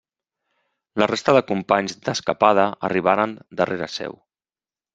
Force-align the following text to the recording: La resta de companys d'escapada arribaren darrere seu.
La 1.01 1.07
resta 1.11 1.35
de 1.37 1.43
companys 1.51 1.95
d'escapada 2.07 2.65
arribaren 2.89 3.39
darrere 3.61 3.93
seu. 4.01 4.21